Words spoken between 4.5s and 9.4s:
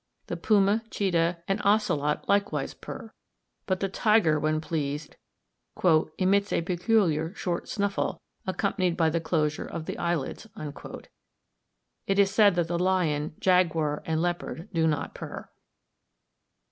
pleased, "emits a peculiar short snuffle, accompanied by the